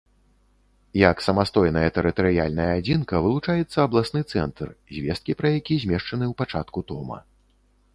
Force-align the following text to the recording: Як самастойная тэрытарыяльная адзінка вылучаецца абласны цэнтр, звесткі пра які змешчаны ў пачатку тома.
Як 1.11 1.17
самастойная 1.25 1.89
тэрытарыяльная 1.99 2.67
адзінка 2.79 3.13
вылучаецца 3.27 3.77
абласны 3.87 4.21
цэнтр, 4.31 4.67
звесткі 4.97 5.31
пра 5.43 5.47
які 5.59 5.73
змешчаны 5.85 6.25
ў 6.35 6.41
пачатку 6.43 6.79
тома. 6.93 7.17